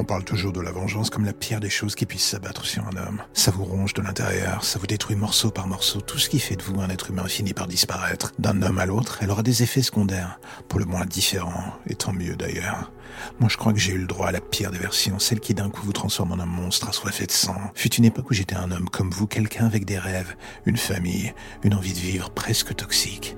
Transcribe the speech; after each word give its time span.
On 0.00 0.04
parle 0.04 0.22
toujours 0.22 0.52
de 0.52 0.60
la 0.60 0.70
vengeance 0.70 1.10
comme 1.10 1.24
la 1.24 1.32
pire 1.32 1.58
des 1.58 1.68
choses 1.68 1.96
qui 1.96 2.06
puissent 2.06 2.28
s'abattre 2.28 2.64
sur 2.64 2.86
un 2.86 2.96
homme. 2.96 3.20
Ça 3.32 3.50
vous 3.50 3.64
ronge 3.64 3.94
de 3.94 4.00
l'intérieur, 4.00 4.62
ça 4.62 4.78
vous 4.78 4.86
détruit 4.86 5.16
morceau 5.16 5.50
par 5.50 5.66
morceau. 5.66 6.00
Tout 6.00 6.18
ce 6.18 6.28
qui 6.28 6.38
fait 6.38 6.54
de 6.54 6.62
vous 6.62 6.80
un 6.80 6.88
être 6.88 7.10
humain 7.10 7.26
finit 7.26 7.52
par 7.52 7.66
disparaître. 7.66 8.32
D'un 8.38 8.62
homme 8.62 8.78
à 8.78 8.86
l'autre, 8.86 9.18
elle 9.20 9.30
aura 9.32 9.42
des 9.42 9.64
effets 9.64 9.82
secondaires, 9.82 10.38
pour 10.68 10.78
le 10.78 10.84
moins 10.84 11.04
différents, 11.04 11.74
et 11.88 11.96
tant 11.96 12.12
mieux 12.12 12.36
d'ailleurs. 12.36 12.92
Moi, 13.40 13.48
je 13.48 13.56
crois 13.56 13.72
que 13.72 13.80
j'ai 13.80 13.92
eu 13.92 13.98
le 13.98 14.06
droit 14.06 14.28
à 14.28 14.30
la 14.30 14.40
pire 14.40 14.70
des 14.70 14.78
versions, 14.78 15.18
celle 15.18 15.40
qui 15.40 15.52
d'un 15.52 15.68
coup 15.68 15.84
vous 15.84 15.92
transforme 15.92 16.30
en 16.30 16.38
un 16.38 16.46
monstre 16.46 16.90
assoiffé 16.90 17.26
de 17.26 17.32
sang. 17.32 17.58
Fut 17.74 17.92
une 17.96 18.04
époque 18.04 18.30
où 18.30 18.34
j'étais 18.34 18.54
un 18.54 18.70
homme 18.70 18.88
comme 18.88 19.10
vous, 19.10 19.26
quelqu'un 19.26 19.66
avec 19.66 19.84
des 19.84 19.98
rêves, 19.98 20.36
une 20.64 20.76
famille, 20.76 21.34
une 21.64 21.74
envie 21.74 21.92
de 21.92 21.98
vivre 21.98 22.30
presque 22.30 22.76
toxique. 22.76 23.36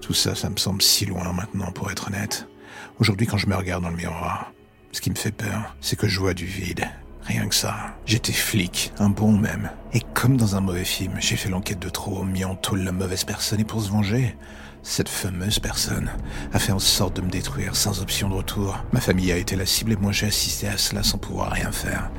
Tout 0.00 0.14
ça, 0.14 0.36
ça 0.36 0.50
me 0.50 0.56
semble 0.56 0.82
si 0.82 1.04
loin 1.04 1.32
maintenant, 1.32 1.72
pour 1.72 1.90
être 1.90 2.06
honnête. 2.06 2.46
Aujourd'hui, 3.00 3.26
quand 3.26 3.38
je 3.38 3.48
me 3.48 3.56
regarde 3.56 3.82
dans 3.82 3.90
le 3.90 3.96
miroir, 3.96 4.52
ce 4.92 5.00
qui 5.00 5.10
me 5.10 5.14
fait 5.14 5.32
peur, 5.32 5.76
c'est 5.80 5.96
que 5.96 6.08
je 6.08 6.20
vois 6.20 6.34
du 6.34 6.46
vide. 6.46 6.88
Rien 7.22 7.48
que 7.48 7.54
ça. 7.54 7.96
J'étais 8.06 8.32
flic, 8.32 8.92
un 8.98 9.10
bon 9.10 9.32
même. 9.32 9.70
Et 9.92 10.00
comme 10.14 10.36
dans 10.36 10.54
un 10.54 10.60
mauvais 10.60 10.84
film, 10.84 11.14
j'ai 11.18 11.36
fait 11.36 11.48
l'enquête 11.48 11.80
de 11.80 11.88
trop, 11.88 12.22
mis 12.22 12.44
en 12.44 12.54
tôle 12.54 12.80
la 12.80 12.92
mauvaise 12.92 13.24
personne 13.24 13.60
et 13.60 13.64
pour 13.64 13.82
se 13.82 13.90
venger, 13.90 14.36
cette 14.84 15.08
fameuse 15.08 15.58
personne 15.58 16.10
a 16.52 16.60
fait 16.60 16.70
en 16.70 16.78
sorte 16.78 17.16
de 17.16 17.22
me 17.22 17.28
détruire 17.28 17.74
sans 17.74 18.00
option 18.00 18.28
de 18.28 18.34
retour. 18.34 18.78
Ma 18.92 19.00
famille 19.00 19.32
a 19.32 19.36
été 19.36 19.56
la 19.56 19.66
cible 19.66 19.92
et 19.92 19.96
moi 19.96 20.12
j'ai 20.12 20.26
assisté 20.26 20.68
à 20.68 20.78
cela 20.78 21.02
sans 21.02 21.18
pouvoir 21.18 21.50
rien 21.50 21.72
faire. 21.72 22.10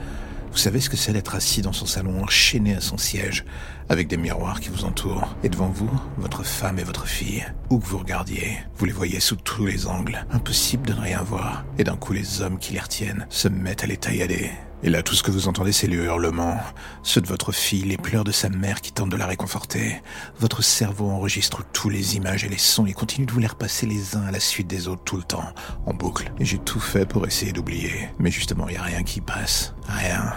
Vous 0.57 0.63
savez 0.63 0.81
ce 0.81 0.89
que 0.89 0.97
c'est 0.97 1.13
d'être 1.13 1.35
assis 1.35 1.61
dans 1.61 1.71
son 1.71 1.85
salon, 1.85 2.23
enchaîné 2.23 2.73
à 2.73 2.81
son 2.81 2.97
siège, 2.97 3.45
avec 3.89 4.07
des 4.07 4.17
miroirs 4.17 4.59
qui 4.59 4.69
vous 4.69 4.85
entourent, 4.85 5.35
et 5.43 5.49
devant 5.49 5.69
vous, 5.69 5.91
votre 6.17 6.43
femme 6.43 6.79
et 6.79 6.83
votre 6.83 7.05
fille. 7.05 7.45
Où 7.69 7.77
que 7.77 7.85
vous 7.85 7.99
regardiez, 7.99 8.57
vous 8.75 8.85
les 8.85 8.91
voyez 8.91 9.19
sous 9.19 9.35
tous 9.35 9.67
les 9.67 9.85
angles. 9.85 10.25
Impossible 10.31 10.87
de 10.87 10.93
ne 10.93 11.01
rien 11.01 11.21
voir. 11.21 11.63
Et 11.77 11.83
d'un 11.83 11.95
coup, 11.95 12.11
les 12.11 12.41
hommes 12.41 12.57
qui 12.57 12.73
les 12.73 12.79
retiennent 12.79 13.27
se 13.29 13.47
mettent 13.47 13.83
à 13.83 13.85
les 13.87 13.97
taillader. 13.97 14.49
Et 14.81 14.89
là, 14.89 15.03
tout 15.03 15.13
ce 15.13 15.21
que 15.21 15.29
vous 15.29 15.47
entendez, 15.47 15.71
c'est 15.71 15.85
les 15.85 15.95
hurlements, 15.95 16.59
ceux 17.03 17.21
de 17.21 17.27
votre 17.27 17.51
fille, 17.51 17.83
les 17.83 17.97
pleurs 17.97 18.23
de 18.23 18.31
sa 18.31 18.49
mère 18.49 18.81
qui 18.81 18.91
tentent 18.91 19.11
de 19.11 19.15
la 19.15 19.27
réconforter. 19.27 20.01
Votre 20.39 20.63
cerveau 20.63 21.11
enregistre 21.11 21.63
tous 21.71 21.89
les 21.89 22.15
images 22.15 22.45
et 22.45 22.49
les 22.49 22.57
sons 22.57 22.87
et 22.87 22.93
continue 22.93 23.27
de 23.27 23.31
vous 23.31 23.39
les 23.39 23.47
repasser 23.47 23.85
les 23.85 24.15
uns 24.15 24.23
à 24.23 24.31
la 24.31 24.39
suite 24.39 24.67
des 24.67 24.87
autres 24.87 25.03
tout 25.03 25.17
le 25.17 25.23
temps, 25.23 25.53
en 25.85 25.93
boucle. 25.93 26.31
Et 26.39 26.45
j'ai 26.45 26.57
tout 26.57 26.79
fait 26.79 27.05
pour 27.05 27.27
essayer 27.27 27.53
d'oublier. 27.53 28.09
Mais 28.17 28.31
justement, 28.31 28.67
il 28.67 28.71
n'y 28.71 28.77
a 28.77 28.83
rien 28.83 29.03
qui 29.03 29.21
passe. 29.21 29.75
Rien. 29.87 30.33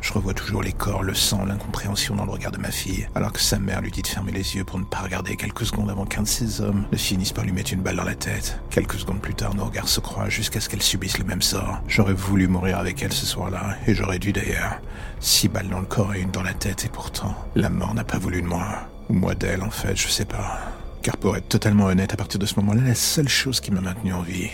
Je 0.00 0.12
revois 0.12 0.34
toujours 0.34 0.62
les 0.62 0.72
corps, 0.72 1.02
le 1.02 1.14
sang, 1.14 1.44
l'incompréhension 1.44 2.14
dans 2.14 2.24
le 2.24 2.30
regard 2.30 2.52
de 2.52 2.58
ma 2.58 2.70
fille, 2.70 3.08
alors 3.14 3.32
que 3.32 3.40
sa 3.40 3.58
mère 3.58 3.80
lui 3.80 3.90
dit 3.90 4.02
de 4.02 4.06
fermer 4.06 4.32
les 4.32 4.56
yeux 4.56 4.64
pour 4.64 4.78
ne 4.78 4.84
pas 4.84 5.00
regarder 5.00 5.36
quelques 5.36 5.66
secondes 5.66 5.90
avant 5.90 6.06
qu'un 6.06 6.22
de 6.22 6.26
ces 6.26 6.60
hommes 6.60 6.86
ne 6.90 6.96
finisse 6.96 7.32
par 7.32 7.44
lui 7.44 7.52
mettre 7.52 7.72
une 7.72 7.82
balle 7.82 7.96
dans 7.96 8.04
la 8.04 8.14
tête. 8.14 8.60
Quelques 8.70 8.98
secondes 8.98 9.20
plus 9.20 9.34
tard, 9.34 9.54
nos 9.54 9.66
regards 9.66 9.88
se 9.88 10.00
croisent 10.00 10.30
jusqu'à 10.30 10.60
ce 10.60 10.68
qu'elle 10.68 10.82
subisse 10.82 11.18
le 11.18 11.24
même 11.24 11.42
sort. 11.42 11.80
J'aurais 11.86 12.14
voulu 12.14 12.48
mourir 12.48 12.78
avec 12.78 13.02
elle 13.02 13.12
ce 13.12 13.26
soir-là, 13.26 13.76
et 13.86 13.94
j'aurais 13.94 14.18
dû 14.18 14.32
d'ailleurs. 14.32 14.80
Six 15.20 15.48
balles 15.48 15.68
dans 15.68 15.80
le 15.80 15.86
corps 15.86 16.14
et 16.14 16.20
une 16.20 16.30
dans 16.30 16.42
la 16.42 16.54
tête, 16.54 16.86
et 16.86 16.88
pourtant, 16.88 17.34
la 17.54 17.68
mort 17.68 17.94
n'a 17.94 18.04
pas 18.04 18.18
voulu 18.18 18.40
de 18.40 18.46
moi. 18.46 18.66
Ou 19.10 19.14
moi 19.14 19.34
d'elle, 19.34 19.62
en 19.62 19.70
fait, 19.70 19.96
je 19.96 20.08
sais 20.08 20.24
pas. 20.24 20.60
Car 21.02 21.16
pour 21.16 21.36
être 21.36 21.48
totalement 21.48 21.86
honnête, 21.86 22.12
à 22.12 22.16
partir 22.16 22.38
de 22.38 22.46
ce 22.46 22.56
moment-là, 22.56 22.82
la 22.82 22.94
seule 22.94 23.28
chose 23.28 23.60
qui 23.60 23.70
m'a 23.70 23.80
maintenu 23.80 24.12
en 24.12 24.22
vie, 24.22 24.50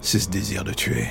c'est 0.00 0.18
ce 0.18 0.28
désir 0.28 0.64
de 0.64 0.72
tuer. 0.72 1.08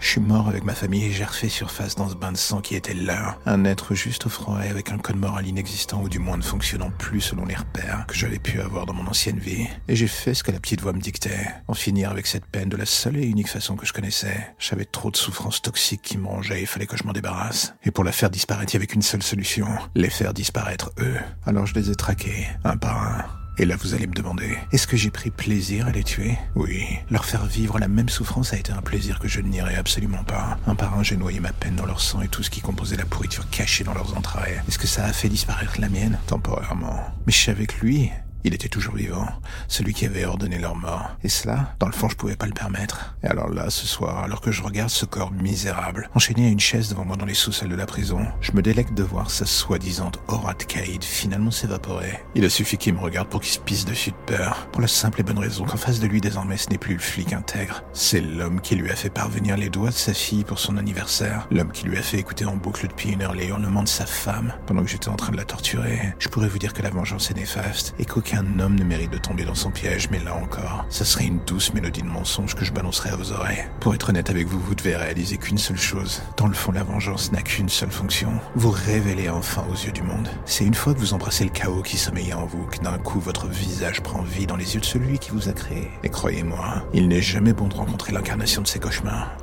Je 0.00 0.08
suis 0.08 0.20
mort 0.20 0.48
avec 0.48 0.64
ma 0.64 0.74
famille 0.74 1.04
et 1.04 1.12
j'ai 1.12 1.24
refait 1.24 1.48
surface 1.48 1.94
dans 1.96 2.08
ce 2.08 2.14
bain 2.14 2.32
de 2.32 2.36
sang 2.36 2.60
qui 2.60 2.74
était 2.76 2.94
leur. 2.94 3.38
Un 3.46 3.64
être 3.64 3.94
juste 3.94 4.26
au 4.26 4.28
froid 4.28 4.60
et 4.64 4.68
avec 4.68 4.90
un 4.90 4.98
code 4.98 5.16
moral 5.16 5.46
inexistant 5.46 6.00
ou 6.02 6.08
du 6.08 6.18
moins 6.18 6.36
ne 6.36 6.42
fonctionnant 6.42 6.90
plus 6.98 7.20
selon 7.20 7.44
les 7.44 7.54
repères 7.54 8.04
que 8.06 8.14
j'avais 8.14 8.38
pu 8.38 8.60
avoir 8.60 8.86
dans 8.86 8.92
mon 8.92 9.06
ancienne 9.06 9.38
vie. 9.38 9.66
Et 9.88 9.96
j'ai 9.96 10.06
fait 10.06 10.34
ce 10.34 10.42
que 10.42 10.52
la 10.52 10.60
petite 10.60 10.80
voix 10.80 10.92
me 10.92 11.00
dictait. 11.00 11.46
En 11.66 11.74
finir 11.74 12.10
avec 12.10 12.26
cette 12.26 12.46
peine 12.46 12.68
de 12.68 12.76
la 12.76 12.86
seule 12.86 13.16
et 13.16 13.26
unique 13.26 13.48
façon 13.48 13.76
que 13.76 13.86
je 13.86 13.92
connaissais. 13.92 14.54
J'avais 14.58 14.84
trop 14.84 15.10
de 15.10 15.16
souffrances 15.16 15.62
toxiques 15.62 16.02
qui 16.02 16.18
me 16.18 16.26
rongeaient 16.26 16.58
et 16.58 16.62
il 16.62 16.66
fallait 16.66 16.86
que 16.86 16.96
je 16.96 17.04
m'en 17.04 17.12
débarrasse. 17.12 17.74
Et 17.84 17.90
pour 17.90 18.04
la 18.04 18.12
faire 18.12 18.30
disparaître, 18.30 18.72
il 18.72 18.76
y 18.76 18.78
avait 18.78 18.86
qu'une 18.86 19.02
seule 19.02 19.22
solution. 19.22 19.66
Les 19.94 20.10
faire 20.10 20.34
disparaître 20.34 20.90
eux. 21.00 21.16
Alors 21.46 21.66
je 21.66 21.74
les 21.74 21.90
ai 21.90 21.94
traqués, 21.94 22.46
un 22.64 22.76
par 22.76 23.02
un. 23.02 23.24
Et 23.60 23.64
là, 23.64 23.74
vous 23.76 23.92
allez 23.94 24.06
me 24.06 24.14
demander, 24.14 24.56
est-ce 24.70 24.86
que 24.86 24.96
j'ai 24.96 25.10
pris 25.10 25.30
plaisir 25.30 25.88
à 25.88 25.90
les 25.90 26.04
tuer? 26.04 26.38
Oui. 26.54 26.86
Leur 27.10 27.24
faire 27.24 27.44
vivre 27.44 27.80
la 27.80 27.88
même 27.88 28.08
souffrance 28.08 28.52
a 28.52 28.56
été 28.56 28.70
un 28.70 28.82
plaisir 28.82 29.18
que 29.18 29.26
je 29.26 29.40
ne 29.40 29.48
nierai 29.48 29.74
absolument 29.74 30.22
pas. 30.22 30.58
Un 30.68 30.76
par 30.76 30.96
un, 30.96 31.02
j'ai 31.02 31.16
noyé 31.16 31.40
ma 31.40 31.52
peine 31.52 31.74
dans 31.74 31.86
leur 31.86 32.00
sang 32.00 32.20
et 32.20 32.28
tout 32.28 32.44
ce 32.44 32.50
qui 32.50 32.60
composait 32.60 32.96
la 32.96 33.04
pourriture 33.04 33.50
cachée 33.50 33.82
dans 33.82 33.94
leurs 33.94 34.16
entrailles. 34.16 34.62
Est-ce 34.68 34.78
que 34.78 34.86
ça 34.86 35.06
a 35.06 35.12
fait 35.12 35.28
disparaître 35.28 35.80
la 35.80 35.88
mienne? 35.88 36.20
Temporairement. 36.28 37.00
Mais 37.26 37.32
je 37.32 37.44
savais 37.44 37.66
que 37.66 37.84
lui, 37.84 38.10
il 38.44 38.54
était 38.54 38.68
toujours 38.68 38.94
vivant, 38.94 39.26
celui 39.66 39.94
qui 39.94 40.06
avait 40.06 40.24
ordonné 40.24 40.58
leur 40.58 40.74
mort. 40.74 41.16
Et 41.22 41.28
cela, 41.28 41.74
dans 41.78 41.86
le 41.86 41.92
fond, 41.92 42.08
je 42.08 42.16
pouvais 42.16 42.36
pas 42.36 42.46
le 42.46 42.52
permettre. 42.52 43.16
Et 43.22 43.26
alors 43.26 43.48
là, 43.48 43.70
ce 43.70 43.86
soir, 43.86 44.22
alors 44.24 44.40
que 44.40 44.52
je 44.52 44.62
regarde 44.62 44.90
ce 44.90 45.04
corps 45.04 45.32
misérable, 45.32 46.08
enchaîné 46.14 46.46
à 46.46 46.50
une 46.50 46.60
chaise 46.60 46.88
devant 46.88 47.04
moi 47.04 47.16
dans 47.16 47.26
les 47.26 47.34
sous-sols 47.34 47.68
de 47.68 47.74
la 47.74 47.86
prison, 47.86 48.26
je 48.40 48.52
me 48.52 48.62
délecte 48.62 48.94
de 48.94 49.02
voir 49.02 49.30
sa 49.30 49.46
soi-disant 49.46 50.12
aura 50.28 50.54
de 50.54 50.62
Caïd 50.62 51.02
finalement 51.02 51.50
s'évaporer. 51.50 52.20
Il 52.34 52.44
a 52.44 52.50
suffi 52.50 52.76
qu'il 52.76 52.94
me 52.94 53.00
regarde 53.00 53.28
pour 53.28 53.40
qu'il 53.40 53.52
se 53.52 53.58
pisse 53.58 53.84
dessus 53.84 54.10
de 54.10 54.16
peur, 54.36 54.68
pour 54.72 54.80
la 54.80 54.88
simple 54.88 55.20
et 55.20 55.24
bonne 55.24 55.38
raison 55.38 55.64
qu'en 55.64 55.76
face 55.76 56.00
de 56.00 56.06
lui 56.06 56.20
désormais 56.20 56.56
ce 56.56 56.70
n'est 56.70 56.78
plus 56.78 56.94
le 56.94 57.00
flic 57.00 57.32
intègre, 57.32 57.82
c'est 57.92 58.20
l'homme 58.20 58.60
qui 58.60 58.76
lui 58.76 58.90
a 58.90 58.96
fait 58.96 59.10
parvenir 59.10 59.56
les 59.56 59.70
doigts 59.70 59.90
de 59.90 59.94
sa 59.94 60.14
fille 60.14 60.44
pour 60.44 60.58
son 60.58 60.76
anniversaire, 60.76 61.46
l'homme 61.50 61.72
qui 61.72 61.86
lui 61.86 61.98
a 61.98 62.02
fait 62.02 62.18
écouter 62.18 62.44
en 62.44 62.56
boucle 62.56 62.86
depuis 62.86 63.10
une 63.10 63.22
heure 63.22 63.34
les 63.34 63.46
hurlements 63.46 63.82
de 63.82 63.88
sa 63.88 64.06
femme 64.06 64.52
pendant 64.66 64.82
que 64.82 64.88
j'étais 64.88 65.08
en 65.08 65.16
train 65.16 65.32
de 65.32 65.36
la 65.36 65.44
torturer. 65.44 66.14
Je 66.18 66.28
pourrais 66.28 66.48
vous 66.48 66.58
dire 66.58 66.72
que 66.72 66.82
la 66.82 66.90
vengeance 66.90 67.30
est 67.30 67.34
néfaste 67.34 67.94
et 67.98 68.04
qu'aucun 68.04 68.27
homme 68.36 68.74
ne 68.74 68.84
mérite 68.84 69.12
de 69.12 69.18
tomber 69.18 69.44
dans 69.44 69.54
son 69.54 69.70
piège, 69.70 70.08
mais 70.10 70.18
là 70.18 70.34
encore, 70.34 70.84
ça 70.88 71.04
serait 71.04 71.26
une 71.26 71.40
douce 71.46 71.72
mélodie 71.74 72.02
de 72.02 72.06
mensonge 72.06 72.54
que 72.54 72.64
je 72.64 72.72
balancerais 72.72 73.10
à 73.10 73.16
vos 73.16 73.32
oreilles. 73.32 73.64
Pour 73.80 73.94
être 73.94 74.10
honnête 74.10 74.30
avec 74.30 74.46
vous, 74.46 74.58
vous 74.58 74.74
devez 74.74 74.96
réaliser 74.96 75.38
qu'une 75.38 75.58
seule 75.58 75.78
chose. 75.78 76.22
Dans 76.36 76.46
le 76.46 76.54
fond, 76.54 76.72
la 76.72 76.82
vengeance 76.82 77.32
n'a 77.32 77.42
qu'une 77.42 77.68
seule 77.68 77.90
fonction. 77.90 78.32
Vous 78.54 78.70
révéler 78.70 79.28
enfin 79.28 79.64
aux 79.70 79.74
yeux 79.74 79.92
du 79.92 80.02
monde. 80.02 80.28
C'est 80.44 80.64
une 80.64 80.74
fois 80.74 80.94
que 80.94 80.98
vous 80.98 81.14
embrassez 81.14 81.44
le 81.44 81.50
chaos 81.50 81.82
qui 81.82 81.96
sommeillait 81.96 82.34
en 82.34 82.46
vous 82.46 82.66
que 82.66 82.78
d'un 82.78 82.98
coup 82.98 83.20
votre 83.20 83.46
visage 83.46 84.00
prend 84.02 84.22
vie 84.22 84.46
dans 84.46 84.56
les 84.56 84.74
yeux 84.74 84.80
de 84.80 84.86
celui 84.86 85.18
qui 85.18 85.30
vous 85.30 85.48
a 85.48 85.52
créé. 85.52 85.90
Et 86.02 86.08
croyez-moi, 86.08 86.84
il 86.92 87.08
n'est 87.08 87.22
jamais 87.22 87.52
bon 87.52 87.68
de 87.68 87.74
rencontrer 87.74 88.12
l'incarnation 88.12 88.62
de 88.62 88.66
ses 88.66 88.78
cauchemars. 88.78 89.36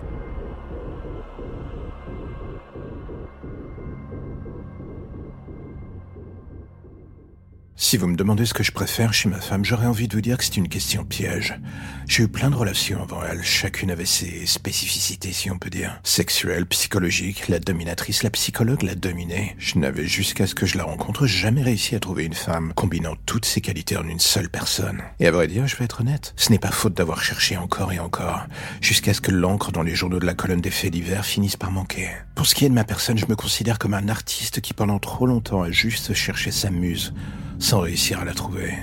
Si 7.87 7.97
vous 7.97 8.07
me 8.07 8.15
demandez 8.15 8.47
ce 8.47 8.55
que 8.55 8.63
je 8.63 8.71
préfère 8.71 9.13
chez 9.13 9.29
ma 9.29 9.39
femme, 9.39 9.63
j'aurais 9.63 9.85
envie 9.85 10.07
de 10.07 10.15
vous 10.15 10.21
dire 10.21 10.39
que 10.39 10.43
c'est 10.43 10.57
une 10.57 10.69
question 10.69 11.05
piège. 11.05 11.59
J'ai 12.07 12.23
eu 12.23 12.27
plein 12.27 12.49
de 12.49 12.55
relations 12.55 13.03
avant 13.03 13.21
elle, 13.23 13.43
chacune 13.43 13.91
avait 13.91 14.07
ses 14.07 14.47
spécificités, 14.47 15.31
si 15.31 15.51
on 15.51 15.59
peut 15.59 15.69
dire. 15.69 15.99
Sexuelle, 16.03 16.65
psychologique, 16.65 17.47
la 17.47 17.59
dominatrice, 17.59 18.23
la 18.23 18.31
psychologue, 18.31 18.81
la 18.81 18.95
dominée. 18.95 19.55
Je 19.59 19.77
n'avais 19.77 20.07
jusqu'à 20.07 20.47
ce 20.47 20.55
que 20.55 20.65
je 20.65 20.79
la 20.79 20.83
rencontre 20.83 21.27
jamais 21.27 21.61
réussi 21.61 21.93
à 21.93 21.99
trouver 21.99 22.23
une 22.25 22.33
femme 22.33 22.73
combinant 22.73 23.13
toutes 23.27 23.45
ces 23.45 23.61
qualités 23.61 23.97
en 23.97 24.07
une 24.07 24.19
seule 24.19 24.49
personne. 24.49 25.03
Et 25.19 25.27
à 25.27 25.31
vrai 25.31 25.47
dire, 25.47 25.67
je 25.67 25.77
vais 25.77 25.85
être 25.85 26.01
honnête, 26.01 26.33
ce 26.37 26.49
n'est 26.49 26.57
pas 26.57 26.71
faute 26.71 26.95
d'avoir 26.95 27.21
cherché 27.21 27.55
encore 27.55 27.93
et 27.93 27.99
encore, 27.99 28.47
jusqu'à 28.81 29.13
ce 29.13 29.21
que 29.21 29.29
l'encre 29.29 29.71
dans 29.71 29.83
les 29.83 29.93
journaux 29.93 30.19
de 30.19 30.25
la 30.25 30.33
colonne 30.33 30.59
des 30.59 30.71
faits 30.71 30.91
divers 30.91 31.23
finisse 31.23 31.55
par 31.55 31.69
manquer. 31.69 32.09
Pour 32.33 32.47
ce 32.47 32.55
qui 32.55 32.65
est 32.65 32.69
de 32.69 32.73
ma 32.73 32.83
personne, 32.83 33.19
je 33.19 33.27
me 33.27 33.35
considère 33.35 33.77
comme 33.77 33.93
un 33.93 34.09
artiste 34.09 34.59
qui 34.59 34.73
pendant 34.73 34.97
trop 34.97 35.27
longtemps 35.27 35.61
a 35.61 35.69
juste 35.69 36.15
cherché 36.15 36.49
sa 36.49 36.71
muse 36.71 37.13
sans 37.59 37.81
réussir 37.81 38.19
à 38.19 38.25
la 38.25 38.33
trouver. 38.33 38.73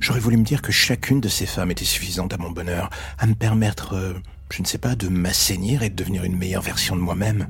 J'aurais 0.00 0.20
voulu 0.20 0.36
me 0.36 0.44
dire 0.44 0.62
que 0.62 0.72
chacune 0.72 1.20
de 1.20 1.28
ces 1.28 1.46
femmes 1.46 1.70
était 1.70 1.84
suffisante 1.84 2.32
à 2.32 2.38
mon 2.38 2.50
bonheur, 2.50 2.90
à 3.18 3.26
me 3.26 3.34
permettre, 3.34 3.94
euh, 3.94 4.14
je 4.52 4.62
ne 4.62 4.66
sais 4.66 4.78
pas, 4.78 4.94
de 4.94 5.08
m'assainir 5.08 5.82
et 5.82 5.90
de 5.90 5.96
devenir 5.96 6.24
une 6.24 6.36
meilleure 6.36 6.62
version 6.62 6.94
de 6.94 7.00
moi-même. 7.00 7.48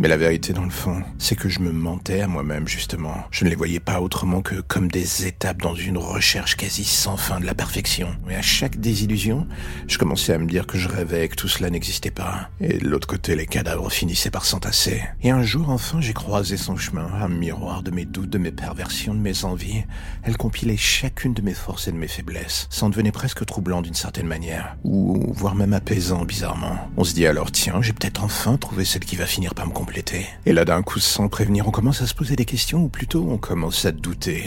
Mais 0.00 0.06
la 0.06 0.16
vérité 0.16 0.52
dans 0.52 0.64
le 0.64 0.70
fond, 0.70 1.02
c'est 1.18 1.34
que 1.34 1.48
je 1.48 1.58
me 1.58 1.72
mentais 1.72 2.20
à 2.20 2.28
moi-même 2.28 2.68
justement. 2.68 3.16
Je 3.32 3.44
ne 3.44 3.50
les 3.50 3.56
voyais 3.56 3.80
pas 3.80 4.00
autrement 4.00 4.42
que 4.42 4.60
comme 4.60 4.88
des 4.88 5.26
étapes 5.26 5.60
dans 5.60 5.74
une 5.74 5.98
recherche 5.98 6.56
quasi 6.56 6.84
sans 6.84 7.16
fin 7.16 7.40
de 7.40 7.46
la 7.46 7.54
perfection. 7.54 8.08
Mais 8.24 8.36
à 8.36 8.42
chaque 8.42 8.78
désillusion, 8.78 9.48
je 9.88 9.98
commençais 9.98 10.32
à 10.34 10.38
me 10.38 10.46
dire 10.46 10.68
que 10.68 10.78
je 10.78 10.88
rêvais, 10.88 11.26
que 11.26 11.34
tout 11.34 11.48
cela 11.48 11.68
n'existait 11.68 12.12
pas. 12.12 12.48
Et 12.60 12.78
de 12.78 12.88
l'autre 12.88 13.08
côté, 13.08 13.34
les 13.34 13.46
cadavres 13.46 13.90
finissaient 13.90 14.30
par 14.30 14.44
s'entasser. 14.44 15.02
Et 15.22 15.30
un 15.30 15.42
jour, 15.42 15.68
enfin, 15.68 16.00
j'ai 16.00 16.12
croisé 16.12 16.56
son 16.56 16.76
chemin, 16.76 17.08
un 17.20 17.28
miroir 17.28 17.82
de 17.82 17.90
mes 17.90 18.04
doutes, 18.04 18.30
de 18.30 18.38
mes 18.38 18.52
perversions, 18.52 19.14
de 19.14 19.20
mes 19.20 19.44
envies. 19.44 19.82
Elle 20.22 20.36
compilait 20.36 20.76
chacune 20.76 21.34
de 21.34 21.42
mes 21.42 21.54
forces 21.54 21.88
et 21.88 21.92
de 21.92 21.96
mes 21.96 22.06
faiblesses. 22.06 22.68
Ça 22.70 22.86
en 22.86 22.90
devenait 22.90 23.10
presque 23.10 23.44
troublant 23.44 23.82
d'une 23.82 23.94
certaine 23.94 24.28
manière. 24.28 24.76
Ou 24.84 25.32
voire 25.34 25.56
même 25.56 25.72
apaisant, 25.72 26.24
bizarrement. 26.24 26.88
On 26.96 27.02
se 27.02 27.14
dit 27.14 27.26
alors, 27.26 27.50
tiens, 27.50 27.82
j'ai 27.82 27.92
peut-être 27.92 28.22
enfin 28.22 28.56
trouvé 28.58 28.84
celle 28.84 29.04
qui 29.04 29.16
va 29.16 29.26
finir 29.26 29.54
par 29.54 29.66
me 29.66 29.72
compléter. 29.88 30.26
Et 30.44 30.52
là, 30.52 30.66
d'un 30.66 30.82
coup, 30.82 30.98
sans 30.98 31.28
prévenir, 31.28 31.66
on 31.66 31.70
commence 31.70 32.02
à 32.02 32.06
se 32.06 32.14
poser 32.14 32.36
des 32.36 32.44
questions, 32.44 32.84
ou 32.84 32.88
plutôt 32.88 33.26
on 33.30 33.38
commence 33.38 33.86
à 33.86 33.92
douter. 33.92 34.44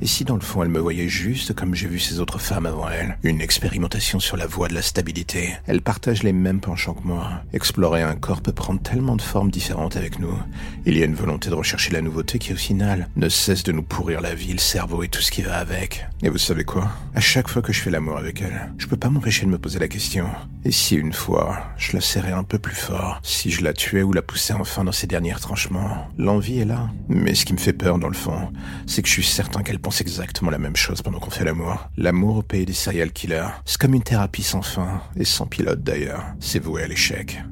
Et 0.00 0.06
si 0.06 0.24
dans 0.24 0.36
le 0.36 0.40
fond 0.40 0.62
elle 0.62 0.68
me 0.68 0.78
voyait 0.78 1.08
juste 1.08 1.54
comme 1.54 1.74
j'ai 1.74 1.88
vu 1.88 1.98
ces 1.98 2.20
autres 2.20 2.38
femmes 2.38 2.66
avant 2.66 2.88
elle 2.88 3.18
Une 3.24 3.40
expérimentation 3.40 4.20
sur 4.20 4.36
la 4.36 4.46
voie 4.46 4.68
de 4.68 4.74
la 4.74 4.82
stabilité. 4.82 5.56
Elle 5.66 5.82
partage 5.82 6.22
les 6.22 6.32
mêmes 6.32 6.60
penchants 6.60 6.94
que 6.94 7.04
moi. 7.04 7.42
Explorer 7.52 8.02
un 8.02 8.14
corps 8.14 8.40
peut 8.40 8.52
prendre 8.52 8.80
tellement 8.80 9.16
de 9.16 9.22
formes 9.22 9.50
différentes 9.50 9.96
avec 9.96 10.20
nous. 10.20 10.38
Il 10.86 10.96
y 10.96 11.02
a 11.02 11.06
une 11.06 11.16
volonté 11.16 11.50
de 11.50 11.56
rechercher 11.56 11.92
la 11.92 12.00
nouveauté 12.00 12.38
qui 12.38 12.52
au 12.52 12.56
final 12.56 13.08
ne 13.16 13.28
cesse 13.28 13.64
de 13.64 13.72
nous 13.72 13.82
pourrir 13.82 14.20
la 14.20 14.36
vie, 14.36 14.52
le 14.52 14.58
cerveau 14.58 15.02
et 15.02 15.08
tout 15.08 15.20
ce 15.20 15.32
qui 15.32 15.42
va 15.42 15.56
avec. 15.56 16.06
Et 16.22 16.28
vous 16.28 16.38
savez 16.38 16.62
quoi? 16.62 16.88
À 17.16 17.20
chaque 17.20 17.48
fois 17.48 17.62
que 17.62 17.72
je 17.72 17.80
fais 17.80 17.90
l'amour 17.90 18.18
avec 18.18 18.40
elle, 18.40 18.72
je 18.78 18.86
peux 18.86 18.96
pas 18.96 19.10
m'empêcher 19.10 19.46
de 19.46 19.50
me 19.50 19.58
poser 19.58 19.80
la 19.80 19.88
question. 19.88 20.26
Et 20.64 20.70
si 20.70 20.94
une 20.94 21.12
fois, 21.12 21.72
je 21.76 21.94
la 21.94 22.00
serrais 22.00 22.32
un 22.32 22.44
peu 22.44 22.58
plus 22.58 22.74
fort 22.74 23.18
Si 23.24 23.50
je 23.50 23.64
la 23.64 23.72
tuais 23.72 24.02
ou 24.02 24.12
la 24.12 24.22
poussais 24.22 24.52
enfin 24.52 24.77
dans 24.84 24.92
ses 24.92 25.06
derniers 25.06 25.34
tranchements 25.34 26.08
L'envie 26.16 26.60
est 26.60 26.64
là. 26.64 26.90
Mais 27.08 27.34
ce 27.34 27.44
qui 27.44 27.52
me 27.52 27.58
fait 27.58 27.72
peur 27.72 27.98
dans 27.98 28.08
le 28.08 28.14
fond, 28.14 28.52
c'est 28.86 29.02
que 29.02 29.08
je 29.08 29.12
suis 29.12 29.24
certain 29.24 29.62
qu'elle 29.62 29.78
pense 29.78 30.00
exactement 30.00 30.50
la 30.50 30.58
même 30.58 30.76
chose 30.76 31.02
pendant 31.02 31.18
qu'on 31.18 31.30
fait 31.30 31.44
l'amour. 31.44 31.88
L'amour 31.96 32.38
au 32.38 32.42
pays 32.42 32.66
des 32.66 32.72
serial 32.72 33.12
killers, 33.12 33.48
c'est 33.64 33.80
comme 33.80 33.94
une 33.94 34.02
thérapie 34.02 34.42
sans 34.42 34.62
fin, 34.62 35.02
et 35.16 35.24
sans 35.24 35.46
pilote 35.46 35.82
d'ailleurs. 35.82 36.24
C'est 36.40 36.58
voué 36.58 36.82
à 36.82 36.88
l'échec. 36.88 37.42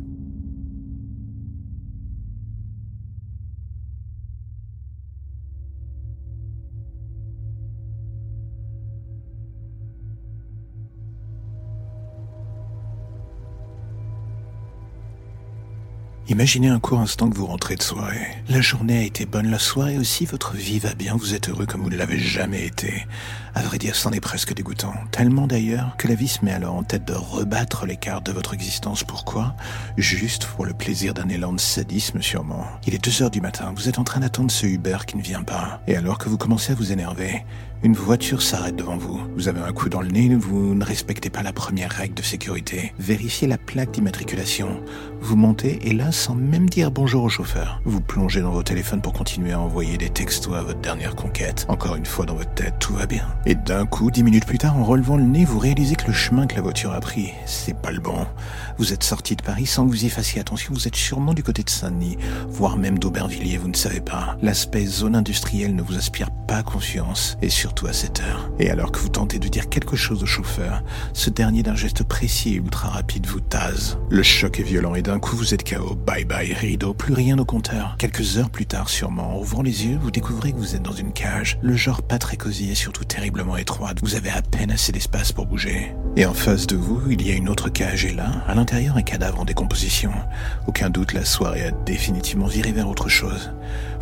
Imaginez 16.29 16.67
un 16.67 16.81
court 16.81 16.99
instant 16.99 17.31
que 17.31 17.37
vous 17.37 17.47
rentrez 17.47 17.77
de 17.77 17.83
soirée. 17.83 18.27
La 18.49 18.61
journée 18.61 18.99
a 18.99 19.03
été 19.03 19.27
bonne, 19.27 19.49
la 19.49 19.61
soirée 19.61 19.97
aussi, 19.97 20.25
votre 20.25 20.57
vie 20.57 20.81
va 20.81 20.93
bien, 20.93 21.15
vous 21.17 21.35
êtes 21.35 21.49
heureux 21.49 21.67
comme 21.67 21.83
vous 21.83 21.91
ne 21.91 21.97
l'avez 21.97 22.19
jamais 22.19 22.67
été. 22.67 23.07
À 23.55 23.63
vrai 23.63 23.79
dire, 23.79 23.95
c'en 23.95 24.11
est 24.11 24.19
presque 24.19 24.53
dégoûtant. 24.53 24.93
Tellement 25.13 25.47
d'ailleurs 25.47 25.97
que 25.97 26.09
la 26.09 26.17
vie 26.17 26.27
se 26.27 26.45
met 26.45 26.53
alors 26.53 26.75
en 26.75 26.83
tête 26.83 27.05
de 27.05 27.13
rebattre 27.13 27.87
les 27.87 27.97
cartes 27.97 28.27
de 28.27 28.33
votre 28.33 28.55
existence. 28.55 29.05
Pourquoi? 29.05 29.55
Juste 29.97 30.47
pour 30.47 30.67
le 30.67 30.75
plaisir 30.75 31.15
d'un 31.15 31.29
élan 31.29 31.53
de 31.53 31.61
sadisme 31.61 32.21
sûrement. 32.21 32.67
Il 32.89 32.95
est 32.97 33.05
2 33.05 33.23
heures 33.23 33.31
du 33.31 33.41
matin, 33.41 33.73
vous 33.77 33.89
êtes 33.89 34.01
en 34.01 34.05
train 34.05 34.19
d'attendre 34.19 34.51
ce 34.51 34.67
Uber 34.67 34.99
qui 35.07 35.17
ne 35.17 35.23
vient 35.23 35.45
pas. 35.45 35.81
Et 35.87 35.97
alors 35.97 36.19
que 36.19 36.29
vous 36.29 36.39
commencez 36.39 36.73
à 36.73 36.75
vous 36.75 36.91
énerver, 36.91 37.45
une 37.83 37.95
voiture 37.95 38.43
s'arrête 38.43 38.77
devant 38.77 38.97
vous. 38.97 39.21
Vous 39.37 39.49
avez 39.49 39.61
un 39.61 39.73
coup 39.73 39.89
dans 39.89 40.01
le 40.01 40.09
nez, 40.09 40.35
vous 40.35 40.75
ne 40.75 40.85
respectez 40.85 41.31
pas 41.31 41.43
la 41.43 41.53
première 41.53 41.91
règle 41.91 42.15
de 42.15 42.23
sécurité. 42.23 42.93
Vérifiez 42.99 43.47
la 43.47 43.59
plaque 43.59 43.93
d'immatriculation. 43.93 44.81
Vous 45.21 45.37
montez 45.37 45.89
et 45.89 45.93
là, 45.93 46.13
sans 46.13 46.35
même 46.35 46.69
dire 46.69 46.91
bonjour 46.91 47.25
au 47.25 47.29
chauffeur, 47.29 47.81
vous 47.85 48.01
plongez 48.01 48.41
dans 48.41 48.51
vos 48.51 48.63
téléphones 48.63 49.03
pour 49.03 49.13
continuer 49.13 49.53
à 49.53 49.61
envoyer 49.61 49.97
des 49.99 50.11
textos 50.11 50.55
à 50.55 50.63
votre 50.63 50.81
dernière 50.81 51.15
conquête. 51.15 51.67
Encore 51.69 51.97
une 51.97 52.07
fois 52.07 52.27
dans 52.27 52.35
votre 52.35 52.55
tête, 52.55 52.75
tout 52.79 52.95
va 52.95 53.07
bien. 53.07 53.27
Et 53.45 53.55
d'un 53.55 53.87
coup, 53.87 54.11
dix 54.11 54.23
minutes 54.23 54.47
plus 54.47 54.59
tard, 54.59 54.77
en 54.77 54.85
relevant 54.85 55.17
le 55.17 55.25
nez, 55.25 55.45
vous 55.45 55.59
réalisez 55.59 55.97
que 55.97 56.07
le 56.07 56.13
chemin 56.13 56.47
que 56.47 56.57
la 56.57 56.63
voiture 56.63 56.93
a 56.93 57.01
pris, 57.01 57.33
c'est 57.45 57.77
pas 57.77 57.93
le 57.93 58.01
bon. 58.01 58.27
Vous 58.79 58.93
êtes 58.93 59.03
sorti 59.03 59.37
de 59.37 59.43
Paris 59.43 59.67
sans 59.67 59.85
que 59.85 59.91
vous 59.91 60.05
y 60.05 60.09
fassiez 60.09 60.41
attention, 60.41 60.73
vous 60.75 60.89
êtes 60.89 60.97
sûrement 60.97 61.35
du 61.35 61.43
côté 61.43 61.63
de 61.63 61.71
Saint-Denis, 61.71 62.19
voire 62.49 62.77
même 62.77 62.99
d'Aubervilliers, 62.99 63.59
vous 63.59 63.69
ne 63.69 63.77
savez 63.77 64.01
pas. 64.01 64.37
L'aspect 64.43 64.87
zone 64.87 65.17
industrielle 65.17 65.75
ne 65.75 65.83
vous 65.83 65.97
inspire 65.97 66.31
pas 66.47 66.63
confiance. 66.63 67.37
Et 67.43 67.51
surtout 67.67 67.89
à 67.89 67.93
cette 67.93 68.21
heure. 68.21 68.49
Et 68.61 68.71
alors 68.71 68.93
que 68.93 69.01
vous 69.01 69.09
tentez 69.09 69.41
de 69.41 69.49
dire 69.49 69.69
quelque 69.69 69.97
chose 69.97 70.23
au 70.23 70.27
chauffeur, 70.27 70.85
ce 71.13 71.31
dernier 71.31 71.65
d'un 71.65 71.75
geste 71.75 72.05
précis 72.05 72.51
et 72.51 72.57
ultra 72.59 72.91
rapide 72.91 73.27
vous 73.27 73.41
tase. 73.41 73.99
Le 74.09 74.23
choc 74.23 74.61
est 74.61 74.63
violent 74.63 74.95
et 74.95 75.03
d'un 75.03 75.19
coup 75.19 75.35
vous 75.35 75.53
êtes 75.53 75.69
KO. 75.69 75.97
Bye 75.97 76.25
bye 76.25 76.53
rideau, 76.53 76.95
plus 76.95 77.13
rien 77.13 77.37
au 77.41 77.45
compteur. 77.45 77.97
Quelques 77.99 78.39
heures 78.39 78.51
plus 78.51 78.67
tard 78.67 78.89
sûrement, 78.89 79.37
en 79.37 79.41
ouvrant 79.41 79.63
les 79.63 79.85
yeux, 79.85 79.99
vous 80.01 80.13
découvrez 80.13 80.53
que 80.53 80.59
vous 80.59 80.77
êtes 80.77 80.83
dans 80.83 80.93
une 80.93 81.13
cage. 81.13 81.59
Le 81.61 81.75
genre 81.75 82.03
pas 82.03 82.19
très 82.19 82.37
cosy 82.37 82.71
et 82.71 82.77
surtout 82.77 83.03
terriblement 83.03 83.57
étroite. 83.57 83.99
Vous 84.01 84.15
avez 84.15 84.31
à 84.31 84.43
peine 84.43 84.71
assez 84.71 84.93
d'espace 84.93 85.33
pour 85.33 85.47
bouger. 85.47 85.93
Et 86.15 86.25
en 86.25 86.35
face 86.35 86.69
de 86.69 86.77
vous, 86.77 87.03
il 87.11 87.27
y 87.27 87.33
a 87.33 87.35
une 87.35 87.49
autre 87.49 87.69
cage 87.69 88.05
et 88.05 88.15
là, 88.15 88.45
à 88.47 88.55
l'intérieur, 88.55 88.97
un 88.97 89.03
cadavre 89.03 89.41
en 89.41 89.45
décomposition. 89.45 90.13
Aucun 90.69 90.89
doute, 90.89 91.15
la 91.15 91.25
soirée 91.25 91.65
a 91.67 91.71
définitivement 91.73 92.47
viré 92.47 92.71
vers 92.71 92.89
autre 92.89 93.09
chose. 93.09 93.51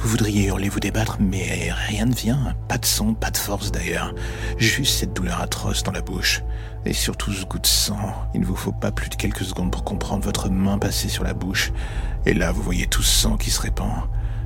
Vous 0.04 0.10
voudriez 0.10 0.48
hurler, 0.48 0.68
vous 0.68 0.80
débattre, 0.80 1.16
mais 1.18 1.72
rien 1.88 2.04
ne 2.04 2.14
vient. 2.14 2.54
Pas 2.68 2.76
de 2.76 2.84
son, 2.84 3.14
pas 3.14 3.30
de 3.30 3.38
force 3.38 3.72
d'ailleurs. 3.72 4.14
Juste 4.58 4.98
cette 4.98 5.14
douleur 5.14 5.40
atroce 5.40 5.82
dans 5.82 5.92
la 5.92 6.02
bouche. 6.02 6.42
Et 6.84 6.92
surtout 6.92 7.32
ce 7.32 7.46
goût 7.46 7.58
de 7.58 7.66
sang. 7.66 8.12
Il 8.34 8.42
ne 8.42 8.44
vous 8.44 8.54
faut 8.54 8.70
pas 8.70 8.92
plus 8.92 9.08
de 9.08 9.14
quelques 9.14 9.44
secondes 9.44 9.72
pour 9.72 9.82
comprendre 9.82 10.22
votre 10.22 10.50
main 10.50 10.76
passer 10.76 11.08
sur 11.08 11.24
la 11.24 11.32
bouche. 11.32 11.72
Et 12.26 12.34
là, 12.34 12.52
vous 12.52 12.62
voyez 12.62 12.86
tout 12.86 13.02
ce 13.02 13.22
sang 13.22 13.38
qui 13.38 13.50
se 13.50 13.62
répand. 13.62 14.02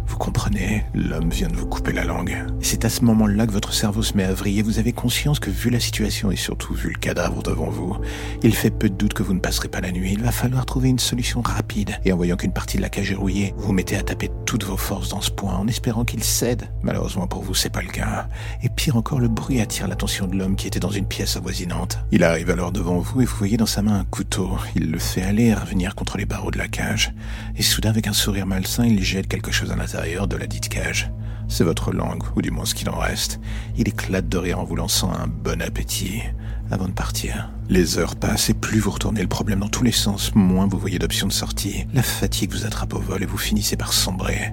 Vous 0.09 0.17
comprenez, 0.17 0.85
l'homme 0.95 1.29
vient 1.29 1.49
de 1.49 1.55
vous 1.55 1.67
couper 1.67 1.93
la 1.93 2.05
langue. 2.05 2.47
C'est 2.63 2.87
à 2.87 2.89
ce 2.89 3.05
moment-là 3.05 3.47
que 3.47 3.53
votre 3.53 3.75
cerveau 3.75 4.03
se 4.03 4.17
met 4.17 4.25
à 4.25 4.33
vriller. 4.33 4.63
Vous 4.63 4.79
avez 4.79 4.93
conscience 4.93 5.39
que 5.39 5.51
vu 5.51 5.69
la 5.69 5.81
situation 5.81 6.31
et 6.31 6.37
surtout 6.37 6.73
vu 6.73 6.89
le 6.89 6.99
cadavre 6.99 7.43
devant 7.43 7.69
vous, 7.69 7.99
il 8.43 8.55
fait 8.55 8.71
peu 8.71 8.89
de 8.89 8.95
doute 8.95 9.13
que 9.13 9.23
vous 9.23 9.35
ne 9.35 9.39
passerez 9.39 9.69
pas 9.69 9.83
la 9.83 9.93
nuit. 9.93 10.13
Il 10.15 10.23
va 10.23 10.33
falloir 10.33 10.65
trouver 10.65 10.89
une 10.89 10.99
solution 10.99 11.43
rapide. 11.43 11.99
Et 12.07 12.13
en 12.13 12.17
voyant 12.17 12.37
qu'une 12.37 12.55
partie 12.55 12.79
de 12.79 12.83
la 12.83 12.89
cage 12.89 13.13
est 13.13 13.17
rouillée, 13.17 13.53
vous, 13.59 13.75
mettez 13.75 13.97
à 13.97 14.03
taper 14.03 14.31
toutes 14.47 14.65
vos 14.65 14.79
forces 14.79 15.11
dans 15.11 15.21
ce 15.21 15.31
point 15.31 15.55
en 15.55 15.69
espérant 15.69 16.07
qu'il 16.07 16.25
cède. 16.25 16.71
Malheureusement 16.83 17.27
pour 17.27 17.43
vous, 17.43 17.55
c'est 17.55 17.69
pas 17.69 17.83
le 17.83 17.91
cas. 17.91 18.29
Et 18.63 18.71
pire 18.71 18.97
encore, 18.97 19.21
le 19.21 19.29
bruit 19.29 19.61
attire 19.61 19.89
l'attention 19.89 20.27
de 20.27 20.37
l'homme 20.37 20.57
qui 20.57 20.67
était 20.67 20.81
dans 20.81 20.91
une 20.91 21.07
pièce 21.07 21.37
avoisinante. 21.37 21.99
Il 22.13 22.25
arrive 22.25 22.49
alors 22.49 22.73
devant 22.73 22.99
vous 22.99 23.21
et 23.21 23.27
vous 23.27 23.37
voyez 23.37 23.59
dans 23.59 23.67
sa 23.67 23.83
main 23.83 24.01
un 24.01 24.05
couteau. 24.05 24.53
Il 24.75 24.91
le 24.91 24.99
fait 24.99 25.23
aller 25.23 25.49
et 25.49 25.55
revenir 25.55 25.95
contre 25.95 26.17
les 26.17 26.25
barreaux 26.25 26.51
de 26.51 26.59
la 26.59 26.69
cage. 26.69 27.13
Et 27.57 27.63
soudain, 27.63 27.91
avec 27.91 28.07
un 28.07 28.15
sourire 28.15 28.47
malsain, 28.47 28.87
il 28.87 29.05
jette 29.05 29.29
quelque 29.29 29.53
chose 29.53 29.71
à 29.71 29.77
l'intérieur 29.77 29.98
de 29.99 30.37
la 30.37 30.47
dite 30.47 30.69
cage. 30.69 31.11
C'est 31.49 31.65
votre 31.65 31.93
langue, 31.93 32.23
ou 32.37 32.43
du 32.43 32.51
moins 32.53 32.65
ce 32.65 32.75
qu'il 32.75 32.89
en 32.89 32.97
reste. 32.97 33.41
Il 33.77 33.89
éclate 33.89 34.29
de 34.29 34.39
rire 34.39 34.61
en 34.61 34.65
vous 34.65 34.77
lançant 34.77 35.11
un 35.13 35.27
bon 35.27 35.61
appétit. 35.61 36.23
Avant 36.71 36.87
de 36.87 36.93
partir, 36.93 37.51
les 37.69 37.99
heures 37.99 38.15
passent 38.15 38.51
et 38.51 38.55
plus 38.55 38.79
vous 38.79 38.93
retournez 38.93 39.23
le 39.23 39.29
problème 39.29 39.61
dans 39.61 39.69
tous 39.69 39.83
les 39.83 39.93
sens, 39.93 40.33
moins 40.35 40.69
vous 40.69 40.79
voyez 40.79 40.99
d'options 40.99 41.27
de 41.27 41.33
sortie. 41.33 41.87
La 41.95 42.03
fatigue 42.03 42.53
vous 42.53 42.65
attrape 42.65 42.95
au 42.95 43.01
vol 43.01 43.23
et 43.23 43.27
vous 43.27 43.39
finissez 43.39 43.77
par 43.77 43.93
sombrer. 43.93 44.53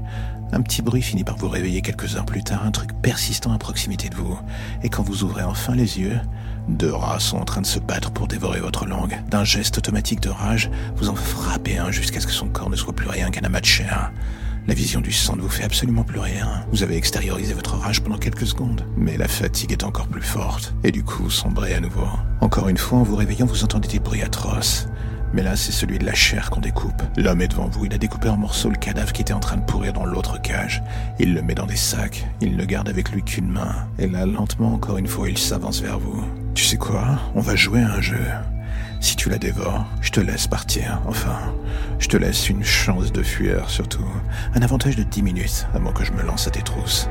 Un 0.51 0.62
petit 0.62 0.81
bruit 0.81 1.01
finit 1.01 1.24
par 1.24 1.38
vous 1.38 1.50
réveiller 1.50 1.81
quelques 1.81 2.15
heures 2.15 2.25
plus 2.25 2.44
tard, 2.44 2.65
un 2.65 2.71
truc 2.71 2.89
persistant 3.01 3.53
à 3.53 3.59
proximité 3.59 4.09
de 4.09 4.15
vous. 4.15 4.39
Et 4.83 4.89
quand 4.89 5.03
vous 5.03 5.24
ouvrez 5.24 5.44
enfin 5.44 5.75
les 5.75 6.00
yeux, 6.00 6.19
deux 6.69 6.94
rats 6.94 7.19
sont 7.19 7.38
en 7.38 7.45
train 7.45 7.62
de 7.62 7.68
se 7.68 7.80
battre 7.80 8.12
pour 8.12 8.27
dévorer 8.27 8.62
votre 8.62 8.88
langue. 8.88 9.21
D'un 9.30 9.44
geste 9.44 9.77
automatique 9.77 10.21
de 10.21 10.30
rage, 10.30 10.71
vous 10.95 11.09
en 11.09 11.15
frappez 11.15 11.77
un 11.77 11.92
jusqu'à 11.92 12.19
ce 12.19 12.27
que 12.27 12.33
son 12.33 12.47
corps 12.47 12.69
ne 12.69 12.75
soit 12.75 12.95
plus 12.95 13.09
rien 13.09 13.30
qu'un 13.30 13.45
amas 13.45 13.62
de 13.62 13.65
chair. 13.65 14.12
La 14.67 14.73
vision 14.73 14.99
du 14.99 15.11
sang 15.11 15.35
ne 15.35 15.42
vous 15.42 15.49
fait 15.49 15.63
absolument 15.63 16.04
plus 16.04 16.19
rien. 16.19 16.66
Vous 16.71 16.81
avez 16.81 16.97
extériorisé 16.97 17.54
votre 17.54 17.75
rage 17.75 18.01
pendant 18.01 18.18
quelques 18.18 18.47
secondes, 18.47 18.83
mais 18.97 19.16
la 19.16 19.28
fatigue 19.28 19.71
est 19.71 19.83
encore 19.83 20.07
plus 20.07 20.23
forte, 20.23 20.73
et 20.83 20.92
du 20.92 21.04
coup 21.04 21.23
vous 21.23 21.30
sombrez 21.30 21.75
à 21.75 21.80
nouveau. 21.80 22.07
Encore 22.42 22.68
une 22.68 22.78
fois, 22.78 22.97
en 22.97 23.04
vous 23.04 23.16
réveillant, 23.16 23.45
vous 23.45 23.63
entendez 23.63 23.87
des 23.87 23.99
bruits 23.99 24.23
atroces. 24.23 24.87
Mais 25.33 25.44
là, 25.44 25.56
c'est 25.56 25.71
celui 25.71 25.99
de 25.99 26.06
la 26.06 26.13
chair 26.16 26.49
qu'on 26.49 26.61
découpe. 26.61 27.04
L'homme 27.18 27.42
est 27.42 27.49
devant 27.49 27.68
vous, 27.68 27.85
il 27.85 27.94
a 27.94 27.97
découpé 27.99 28.30
en 28.30 28.37
morceaux 28.37 28.69
le 28.69 28.78
cadavre 28.78 29.11
qui 29.13 29.21
était 29.21 29.33
en 29.33 29.40
train 29.40 29.57
de 29.57 29.66
pourrir 29.66 29.94
dans 29.94 30.06
l'autre 30.06 30.42
cage. 30.42 30.81
Il 31.19 31.35
le 31.35 31.44
met 31.44 31.56
dans 31.56 31.66
des 31.68 31.75
sacs, 31.75 32.25
il 32.42 32.56
ne 32.56 32.66
garde 32.66 32.90
avec 32.90 33.11
lui 33.11 33.21
qu'une 33.21 33.51
main. 33.51 33.87
Et 33.99 34.07
là, 34.07 34.25
lentement, 34.25 34.73
encore 34.73 34.97
une 34.97 35.07
fois, 35.07 35.30
il 35.30 35.37
s'avance 35.37 35.81
vers 35.81 35.99
vous. 35.99 36.23
Tu 36.56 36.63
sais 36.63 36.78
quoi? 36.78 37.19
On 37.35 37.42
va 37.42 37.56
jouer 37.56 37.81
à 37.81 37.94
un 37.94 38.01
jeu. 38.01 38.25
Si 39.06 39.16
tu 39.16 39.30
la 39.30 39.38
dévores, 39.38 39.85
je 40.02 40.09
te 40.09 40.19
laisse 40.19 40.47
partir. 40.47 41.00
Enfin, 41.06 41.38
je 42.00 42.07
te 42.07 42.18
laisse 42.18 42.50
une 42.50 42.64
chance 42.64 43.12
de 43.12 43.21
fuir 43.21 43.69
surtout. 43.69 44.04
Un 44.56 44.64
avantage 44.64 44.95
de 44.95 45.04
10 45.04 45.21
minutes 45.21 45.68
avant 45.76 45.92
que 45.92 46.04
je 46.04 46.12
me 46.12 46.24
lance 46.24 46.47
à 46.47 46.50
tes 46.50 46.64
trousses. 46.64 47.07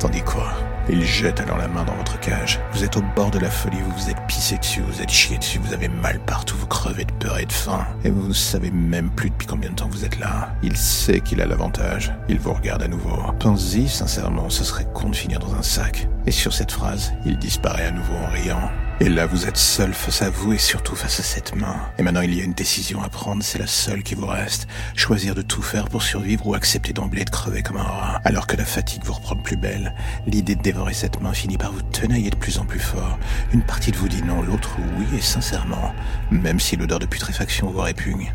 Tandis 0.00 0.22
quoi 0.22 0.52
Il 0.90 1.04
jette 1.04 1.38
alors 1.38 1.56
la 1.56 1.68
main 1.68 1.84
dans 1.84 1.94
votre 1.94 2.18
cage. 2.18 2.58
Vous 2.72 2.82
êtes 2.82 2.96
au 2.96 3.02
bord 3.14 3.30
de 3.30 3.38
la 3.38 3.50
folie, 3.50 3.78
vous 3.80 4.02
vous 4.02 4.10
êtes 4.10 4.20
pissé 4.26 4.58
dessus, 4.58 4.80
vous 4.80 5.00
êtes 5.00 5.10
chié 5.10 5.38
dessus, 5.38 5.60
vous 5.60 5.72
avez 5.72 5.86
mal 5.86 6.18
partout, 6.26 6.56
vous 6.56 6.66
crevez 6.66 7.04
de 7.04 7.12
peur 7.12 7.38
et 7.38 7.46
de 7.46 7.52
faim. 7.52 7.86
Et 8.02 8.10
vous 8.10 8.26
ne 8.26 8.32
savez 8.32 8.72
même 8.72 9.10
plus 9.10 9.30
depuis 9.30 9.46
combien 9.46 9.70
de 9.70 9.76
temps 9.76 9.88
vous 9.88 10.04
êtes 10.04 10.18
là. 10.18 10.52
Il 10.64 10.76
sait 10.76 11.20
qu'il 11.20 11.40
a 11.40 11.46
l'avantage. 11.46 12.12
Il 12.28 12.40
vous 12.40 12.52
regarde 12.52 12.82
à 12.82 12.88
nouveau. 12.88 13.16
Pensez-y, 13.38 13.88
sincèrement, 13.88 14.50
ce 14.50 14.64
serait 14.64 14.88
con 14.92 15.10
de 15.10 15.14
finir 15.14 15.38
dans 15.38 15.54
un 15.54 15.62
sac. 15.62 16.08
Et 16.28 16.30
sur 16.30 16.52
cette 16.52 16.72
phrase, 16.72 17.14
il 17.24 17.38
disparaît 17.38 17.86
à 17.86 17.90
nouveau 17.90 18.12
en 18.12 18.26
riant. 18.26 18.70
Et 19.00 19.08
là, 19.08 19.24
vous 19.24 19.46
êtes 19.46 19.56
seul 19.56 19.94
face 19.94 20.20
à 20.20 20.28
vous 20.28 20.52
et 20.52 20.58
surtout 20.58 20.94
face 20.94 21.20
à 21.20 21.22
cette 21.22 21.56
main. 21.56 21.76
Et 21.96 22.02
maintenant, 22.02 22.20
il 22.20 22.34
y 22.34 22.42
a 22.42 22.44
une 22.44 22.52
décision 22.52 23.02
à 23.02 23.08
prendre, 23.08 23.42
c'est 23.42 23.58
la 23.58 23.66
seule 23.66 24.02
qui 24.02 24.14
vous 24.14 24.26
reste. 24.26 24.68
Choisir 24.94 25.34
de 25.34 25.40
tout 25.40 25.62
faire 25.62 25.88
pour 25.88 26.02
survivre 26.02 26.46
ou 26.46 26.52
accepter 26.52 26.92
d'emblée 26.92 27.24
de 27.24 27.30
crever 27.30 27.62
comme 27.62 27.78
un 27.78 27.82
rat. 27.82 28.20
Alors 28.26 28.46
que 28.46 28.58
la 28.58 28.66
fatigue 28.66 29.04
vous 29.04 29.14
reprend 29.14 29.36
plus 29.36 29.56
belle, 29.56 29.94
l'idée 30.26 30.54
de 30.54 30.60
dévorer 30.60 30.92
cette 30.92 31.22
main 31.22 31.32
finit 31.32 31.56
par 31.56 31.72
vous 31.72 31.80
tenailler 31.80 32.28
de 32.28 32.36
plus 32.36 32.58
en 32.58 32.66
plus 32.66 32.78
fort. 32.78 33.18
Une 33.54 33.62
partie 33.62 33.90
de 33.90 33.96
vous 33.96 34.08
dit 34.08 34.22
non, 34.22 34.42
l'autre 34.42 34.76
oui, 34.98 35.06
et 35.16 35.22
sincèrement, 35.22 35.94
même 36.30 36.60
si 36.60 36.76
l'odeur 36.76 36.98
de 36.98 37.06
putréfaction 37.06 37.70
vous 37.70 37.80
répugne, 37.80 38.34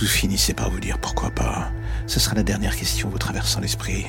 vous 0.00 0.06
finissez 0.06 0.54
par 0.54 0.70
vous 0.70 0.78
dire 0.78 0.98
pourquoi 0.98 1.30
pas. 1.30 1.70
Ce 2.06 2.20
sera 2.20 2.36
la 2.36 2.44
dernière 2.44 2.76
question 2.76 3.08
vous 3.08 3.18
traversant 3.18 3.60
l'esprit. 3.60 4.06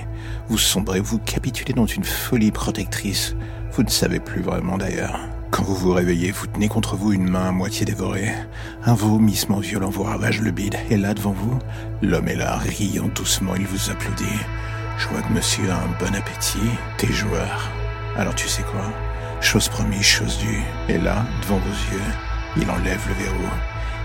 Vous 0.48 0.60
sombrez, 0.60 1.00
vous 1.00 1.18
capitulez 1.18 1.74
dans 1.74 1.88
une 1.88 2.04
folie 2.04 2.52
protectrice. 2.52 3.36
Vous 3.72 3.82
ne 3.82 3.90
savez 3.90 4.20
plus 4.20 4.42
vraiment 4.42 4.78
d'ailleurs. 4.78 5.20
Quand 5.50 5.64
vous 5.64 5.76
vous 5.76 5.92
réveillez, 5.92 6.30
vous 6.30 6.46
tenez 6.46 6.68
contre 6.68 6.96
vous 6.96 7.12
une 7.12 7.28
main 7.28 7.48
à 7.48 7.52
moitié 7.52 7.88
dévorée. 7.88 8.32
Un 8.86 8.94
vomissement 8.94 9.60
violent 9.60 9.90
vous 9.90 10.04
ravage 10.04 10.42
le 10.42 10.52
bide. 10.52 10.76
Et 10.92 10.98
là, 10.98 11.16
devant 11.16 11.32
vous, 11.32 11.58
l'homme 12.04 12.28
est 12.28 12.36
là, 12.36 12.58
riant 12.58 13.10
doucement, 13.16 13.56
il 13.56 13.66
vous 13.66 13.90
applaudit. 13.90 14.26
Je 15.00 15.08
vois 15.08 15.24
que 15.24 15.34
monsieur 15.34 15.72
a 15.72 15.76
un 15.76 15.88
bon 16.00 16.16
appétit. 16.16 16.60
T'es 16.98 17.12
joueur. 17.12 17.72
Alors 18.16 18.36
tu 18.36 18.48
sais 18.48 18.64
quoi? 18.64 18.94
Chose 19.42 19.70
promise, 19.70 20.04
chose 20.04 20.38
due. 20.38 20.62
Et 20.88 21.00
là, 21.00 21.26
devant 21.42 21.58
vos 21.58 21.96
yeux, 21.96 22.12
il 22.58 22.70
enlève 22.70 23.02
le 23.08 23.24
verrou. 23.24 23.50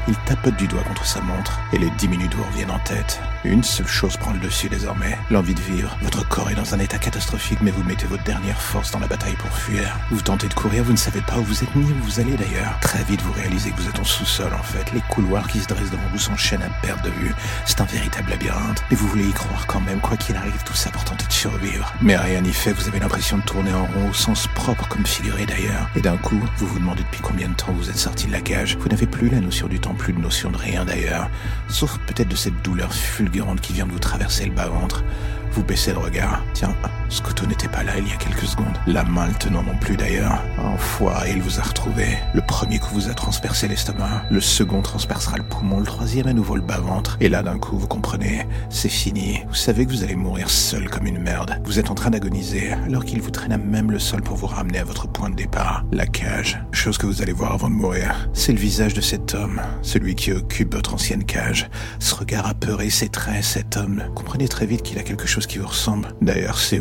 Il 0.06 0.14
tapote 0.26 0.56
du 0.56 0.66
doigt 0.66 0.82
contre 0.82 1.06
sa 1.06 1.20
montre 1.20 1.60
et 1.72 1.78
les 1.78 1.90
dix 1.92 2.08
minutes 2.08 2.34
vous 2.34 2.44
reviennent 2.44 2.70
en 2.70 2.78
tête. 2.80 3.20
Une 3.44 3.62
seule 3.62 3.86
chose 3.86 4.16
prend 4.16 4.32
le 4.32 4.38
dessus 4.38 4.68
désormais, 4.68 5.18
l'envie 5.30 5.54
de 5.54 5.60
vivre. 5.60 5.96
Votre 6.02 6.26
corps 6.28 6.50
est 6.50 6.54
dans 6.54 6.74
un 6.74 6.78
état 6.78 6.98
catastrophique, 6.98 7.58
mais 7.62 7.70
vous 7.70 7.82
mettez 7.84 8.06
votre 8.06 8.24
dernière 8.24 8.60
force 8.60 8.90
dans 8.90 8.98
la 8.98 9.06
bataille 9.06 9.36
pour 9.36 9.50
fuir. 9.50 9.98
Vous 10.10 10.20
tentez 10.20 10.48
de 10.48 10.54
courir, 10.54 10.84
vous 10.84 10.92
ne 10.92 10.98
savez 10.98 11.20
pas 11.20 11.38
où 11.38 11.44
vous 11.44 11.62
êtes 11.62 11.74
ni 11.74 11.84
où 11.84 11.94
vous 12.02 12.20
allez 12.20 12.36
d'ailleurs. 12.36 12.78
Très 12.80 13.02
vite, 13.04 13.22
vous 13.22 13.32
réalisez 13.32 13.70
que 13.70 13.80
vous 13.80 13.88
êtes 13.88 13.98
en 13.98 14.04
sous-sol 14.04 14.52
en 14.52 14.62
fait. 14.62 14.92
Les 14.92 15.02
couloirs 15.08 15.46
qui 15.48 15.60
se 15.60 15.68
dressent 15.68 15.90
devant 15.90 16.02
vous 16.12 16.18
s'enchaînent 16.18 16.62
à 16.62 16.86
perte 16.86 17.04
de 17.04 17.10
vue. 17.10 17.34
C'est 17.64 17.80
un 17.80 17.84
véritable 17.84 18.30
labyrinthe. 18.30 18.82
Mais 18.90 18.96
vous 18.96 19.08
voulez 19.08 19.28
y 19.28 19.32
croire 19.32 19.66
quand 19.66 19.80
même, 19.80 20.00
quoi 20.00 20.16
qu'il 20.16 20.36
arrive, 20.36 20.62
tout 20.64 20.74
ça 20.74 20.90
pour 20.90 21.04
tenter 21.04 21.26
de 21.26 21.32
survivre. 21.32 21.92
Mais 22.02 22.16
rien 22.16 22.40
n'y 22.42 22.52
fait, 22.52 22.72
vous 22.72 22.88
avez 22.88 23.00
l'impression 23.00 23.38
de 23.38 23.42
tourner 23.42 23.72
en 23.72 23.86
rond 23.86 24.10
au 24.10 24.14
sens 24.14 24.46
propre 24.54 24.86
comme 24.88 25.06
figuré 25.06 25.46
d'ailleurs. 25.46 25.88
Et 25.96 26.00
d'un 26.00 26.16
coup, 26.16 26.40
vous 26.58 26.66
vous 26.66 26.78
demandez 26.78 27.02
depuis 27.02 27.20
combien 27.20 27.48
de 27.48 27.54
temps 27.54 27.72
vous 27.72 27.90
êtes 27.90 27.98
sorti 27.98 28.26
de 28.26 28.32
la 28.32 28.40
cage. 28.40 28.76
Vous 28.78 28.88
n'avez 28.88 29.06
plus 29.06 29.28
la 29.28 29.40
notion 29.40 29.66
du 29.66 29.80
temps, 29.80 29.93
plus 29.94 30.12
de 30.12 30.20
notion 30.20 30.50
de 30.50 30.56
rien 30.56 30.84
d'ailleurs. 30.84 31.30
Sauf 31.68 31.98
peut-être 32.06 32.28
de 32.28 32.36
cette 32.36 32.62
douleur 32.62 32.92
fulgurante 32.92 33.60
qui 33.60 33.72
vient 33.72 33.86
de 33.86 33.92
vous 33.92 33.98
traverser 33.98 34.46
le 34.46 34.52
bas-ventre. 34.52 35.04
Vous 35.52 35.62
baissez 35.62 35.92
le 35.92 35.98
regard. 35.98 36.42
Tiens, 36.52 36.74
couteau 37.22 37.46
n'était 37.46 37.68
pas 37.68 37.82
là 37.82 37.92
il 37.98 38.08
y 38.08 38.12
a 38.12 38.16
quelques 38.16 38.46
secondes. 38.46 38.76
La 38.86 39.04
main 39.04 39.26
le 39.26 39.34
tenant 39.34 39.62
non 39.62 39.76
plus 39.80 39.96
d'ailleurs. 39.96 40.42
Enfoiré, 40.58 41.32
il 41.32 41.42
vous 41.42 41.58
a 41.58 41.62
retrouvé. 41.62 42.06
Le 42.34 42.40
premier 42.40 42.78
coup 42.78 42.94
vous 42.94 43.08
a 43.08 43.14
transpercé 43.14 43.68
l'estomac. 43.68 44.24
Le 44.30 44.40
second 44.40 44.82
transpercera 44.82 45.36
le 45.36 45.44
poumon. 45.44 45.80
Le 45.80 45.86
troisième 45.86 46.26
à 46.26 46.32
nouveau 46.32 46.56
le 46.56 46.62
bas-ventre. 46.62 47.16
Et 47.20 47.28
là 47.28 47.42
d'un 47.42 47.58
coup 47.58 47.78
vous 47.78 47.86
comprenez, 47.86 48.46
c'est 48.70 48.88
fini. 48.88 49.40
Vous 49.48 49.54
savez 49.54 49.86
que 49.86 49.90
vous 49.90 50.02
allez 50.02 50.16
mourir 50.16 50.50
seul 50.50 50.88
comme 50.88 51.06
une 51.06 51.18
merde. 51.18 51.60
Vous 51.64 51.78
êtes 51.78 51.90
en 51.90 51.94
train 51.94 52.10
d'agoniser 52.10 52.72
alors 52.72 53.04
qu'il 53.04 53.20
vous 53.20 53.30
traîne 53.30 53.56
même 53.56 53.90
le 53.90 53.98
sol 53.98 54.22
pour 54.22 54.36
vous 54.36 54.46
ramener 54.46 54.78
à 54.78 54.84
votre 54.84 55.08
point 55.08 55.30
de 55.30 55.36
départ. 55.36 55.84
La 55.92 56.06
cage. 56.06 56.60
Chose 56.72 56.98
que 56.98 57.06
vous 57.06 57.22
allez 57.22 57.32
voir 57.32 57.52
avant 57.52 57.68
de 57.68 57.74
mourir. 57.74 58.28
C'est 58.32 58.52
le 58.52 58.58
visage 58.58 58.94
de 58.94 59.00
cet 59.00 59.34
homme. 59.34 59.60
Celui 59.82 60.14
qui 60.14 60.32
occupe 60.32 60.74
votre 60.74 60.94
ancienne 60.94 61.24
cage. 61.24 61.68
Ce 61.98 62.14
regard 62.14 62.46
apeuré, 62.46 62.90
ses 62.90 63.08
traits, 63.08 63.44
cet 63.44 63.76
homme. 63.76 64.02
Comprenez 64.14 64.48
très 64.48 64.66
vite 64.66 64.82
qu'il 64.82 64.98
a 64.98 65.02
quelque 65.02 65.26
chose 65.26 65.46
qui 65.46 65.58
vous 65.58 65.68
ressemble. 65.68 66.08
D'ailleurs, 66.20 66.58
c'est 66.58 66.78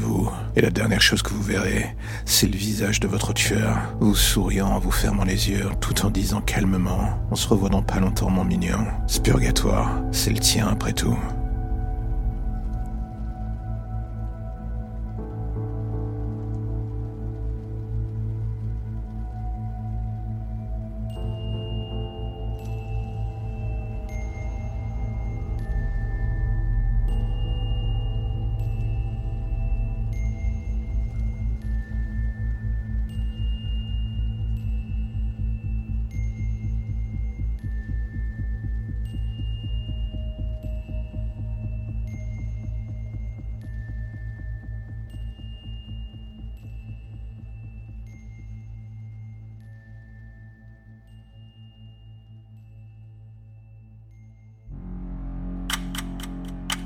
Et 0.55 0.61
la 0.61 0.69
dernière 0.69 1.01
chose 1.01 1.21
que 1.21 1.33
vous 1.33 1.41
verrez, 1.41 1.95
c'est 2.25 2.47
le 2.47 2.57
visage 2.57 2.99
de 2.99 3.07
votre 3.07 3.33
tueur, 3.33 3.77
vous 3.99 4.15
souriant 4.15 4.67
en 4.67 4.79
vous 4.79 4.91
fermant 4.91 5.23
les 5.23 5.49
yeux, 5.49 5.65
tout 5.81 6.05
en 6.05 6.09
disant 6.09 6.41
calmement 6.41 7.19
On 7.31 7.35
se 7.35 7.47
revoit 7.47 7.69
dans 7.69 7.81
pas 7.81 7.99
longtemps, 7.99 8.29
mon 8.29 8.43
mignon. 8.43 8.85
Ce 9.07 9.19
purgatoire, 9.19 10.01
c'est 10.11 10.31
le 10.31 10.39
tien 10.39 10.67
après 10.67 10.93
tout. 10.93 11.17